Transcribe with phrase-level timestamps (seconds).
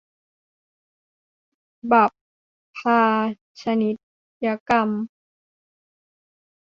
[1.91, 2.11] บัพ
[2.77, 3.01] พา
[3.61, 3.89] ชนี
[4.45, 4.89] ยกรรม